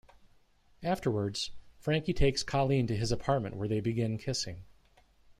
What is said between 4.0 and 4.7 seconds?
kissing.